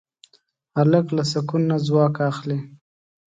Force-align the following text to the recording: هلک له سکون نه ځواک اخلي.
هلک 0.77 1.05
له 1.17 1.23
سکون 1.31 1.61
نه 1.69 1.77
ځواک 1.87 2.15
اخلي. 2.31 2.59